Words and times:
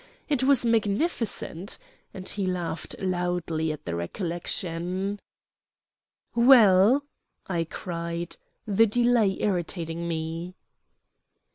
It 0.27 0.43
was 0.43 0.65
magnificent," 0.65 1.77
and 2.11 2.27
he 2.27 2.47
laughed 2.47 2.95
loudly 2.97 3.71
at 3.71 3.85
the 3.85 3.93
recollection. 3.93 5.19
"Well?" 6.33 7.03
I 7.45 7.65
cried, 7.65 8.37
the 8.65 8.87
delay 8.87 9.37
irritating 9.39 10.07
me. 10.07 10.55